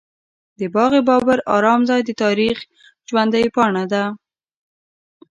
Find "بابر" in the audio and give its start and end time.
1.09-1.37